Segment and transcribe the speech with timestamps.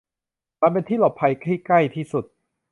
[0.61, 2.25] มันเป็นที่หลบภัยที่ใกล้ที่สุด